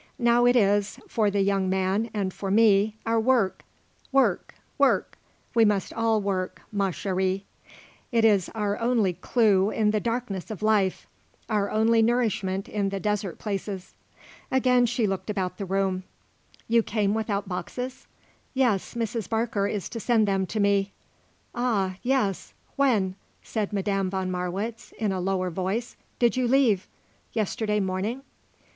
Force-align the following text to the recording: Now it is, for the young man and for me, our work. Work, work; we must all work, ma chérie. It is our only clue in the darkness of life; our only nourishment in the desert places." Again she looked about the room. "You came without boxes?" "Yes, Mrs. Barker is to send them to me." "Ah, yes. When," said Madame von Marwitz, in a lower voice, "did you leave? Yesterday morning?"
Now 0.17 0.47
it 0.47 0.55
is, 0.55 0.99
for 1.07 1.29
the 1.29 1.41
young 1.41 1.69
man 1.69 2.09
and 2.11 2.33
for 2.33 2.49
me, 2.49 2.95
our 3.05 3.19
work. 3.19 3.63
Work, 4.11 4.55
work; 4.79 5.15
we 5.53 5.63
must 5.63 5.93
all 5.93 6.19
work, 6.19 6.63
ma 6.71 6.89
chérie. 6.89 7.43
It 8.11 8.25
is 8.25 8.49
our 8.55 8.79
only 8.79 9.13
clue 9.13 9.69
in 9.69 9.91
the 9.91 9.99
darkness 9.99 10.49
of 10.49 10.63
life; 10.63 11.05
our 11.49 11.69
only 11.69 12.01
nourishment 12.01 12.67
in 12.67 12.89
the 12.89 12.99
desert 12.99 13.37
places." 13.37 13.93
Again 14.51 14.87
she 14.87 15.05
looked 15.05 15.29
about 15.29 15.59
the 15.59 15.67
room. 15.67 16.01
"You 16.67 16.81
came 16.81 17.13
without 17.13 17.47
boxes?" 17.47 18.07
"Yes, 18.55 18.95
Mrs. 18.95 19.29
Barker 19.29 19.67
is 19.67 19.87
to 19.89 19.99
send 19.99 20.27
them 20.27 20.47
to 20.47 20.59
me." 20.59 20.93
"Ah, 21.53 21.97
yes. 22.01 22.55
When," 22.75 23.13
said 23.43 23.71
Madame 23.71 24.09
von 24.09 24.31
Marwitz, 24.31 24.93
in 24.97 25.11
a 25.11 25.21
lower 25.21 25.51
voice, 25.51 25.95
"did 26.17 26.35
you 26.35 26.47
leave? 26.47 26.87
Yesterday 27.33 27.79
morning?" 27.79 28.23